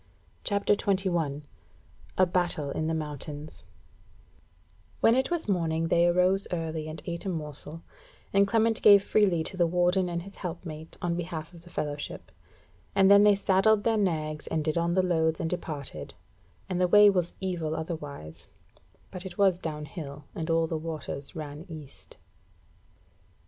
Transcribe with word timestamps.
CHAPTER 0.43 0.73
21 0.73 1.43
A 2.17 2.25
Battle 2.25 2.71
in 2.71 2.87
the 2.87 2.93
Mountains 2.95 3.63
When 4.99 5.13
it 5.13 5.29
was 5.29 5.47
morning 5.47 5.89
they 5.89 6.07
arose 6.07 6.47
early 6.51 6.87
and 6.87 6.99
ate 7.05 7.23
a 7.27 7.29
morsel; 7.29 7.83
and 8.33 8.47
Clement 8.47 8.81
gave 8.81 9.03
freely 9.03 9.43
to 9.43 9.55
the 9.57 9.67
Warden 9.67 10.09
and 10.09 10.23
his 10.23 10.37
helpmate 10.37 10.97
on 11.03 11.15
behalf 11.15 11.53
of 11.53 11.61
the 11.61 11.69
fellowship; 11.69 12.31
and 12.95 13.11
then 13.11 13.23
they 13.23 13.35
saddled 13.35 13.83
their 13.83 13.95
nags, 13.95 14.47
and 14.47 14.63
did 14.65 14.75
on 14.75 14.95
the 14.95 15.03
loads 15.03 15.39
and 15.39 15.51
departed; 15.51 16.15
and 16.67 16.81
the 16.81 16.87
way 16.87 17.07
was 17.07 17.33
evil 17.39 17.75
otherwise, 17.75 18.47
but 19.11 19.23
it 19.23 19.37
was 19.37 19.59
down 19.59 19.85
hill, 19.85 20.25
and 20.33 20.49
all 20.49 20.65
waters 20.65 21.35
ran 21.35 21.63
east. 21.69 22.17